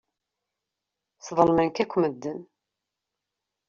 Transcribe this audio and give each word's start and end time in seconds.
Sḍelmen-k 1.25 1.77
akk 1.83 1.93
medden. 2.01 2.39